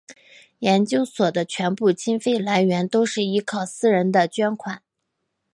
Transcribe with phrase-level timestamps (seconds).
[0.57, 4.81] 研究所的全部经费来源都是依靠私人的捐款。